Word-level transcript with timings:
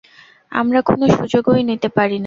আমরা 0.51 0.79
কোনও 0.81 1.05
সুযোগই 1.17 1.61
নিতে 1.69 1.87
পারিনা। 1.89 2.19